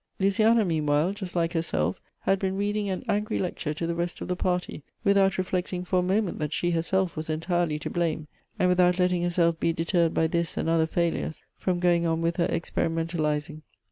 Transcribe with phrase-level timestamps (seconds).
[0.19, 4.27] Luciana meanwhile, just like herself, had been reading an angry lecture to the rest of
[4.27, 8.27] the party, without reflect ing for a moment that she herself was entirely to blame,
[8.57, 12.37] and without letting herself be deterred by this and other foilures, from going on with
[12.37, 13.61] her experimentalizing.